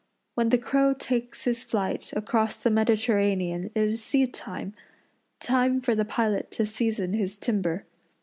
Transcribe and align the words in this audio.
When 0.33 0.49
the 0.49 0.57
crow 0.57 0.95
takes 0.95 1.43
his 1.43 1.63
flight 1.63 2.11
across 2.15 2.55
the 2.55 2.71
Mediterranean 2.71 3.65
it 3.75 3.83
is 3.83 4.03
seed 4.03 4.33
time 4.33 4.73
time 5.39 5.79
for 5.79 5.93
the 5.93 6.05
pilot 6.05 6.49
to 6.53 6.65
season 6.65 7.13
his 7.13 7.37
timber. 7.37 7.85